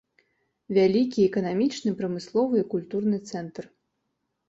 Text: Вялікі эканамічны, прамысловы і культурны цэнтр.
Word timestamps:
Вялікі 0.77 1.27
эканамічны, 1.29 1.89
прамысловы 2.01 2.55
і 2.65 2.67
культурны 2.75 3.17
цэнтр. 3.33 3.63